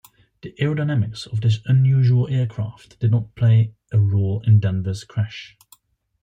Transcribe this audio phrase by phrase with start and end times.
[0.41, 5.55] The aerodynamics of this unusual aircraft did not play a role in Denver's crash.